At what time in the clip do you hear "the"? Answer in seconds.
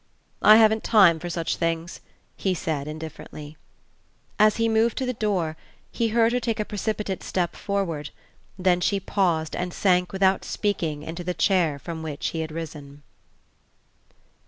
5.05-5.13, 11.23-11.35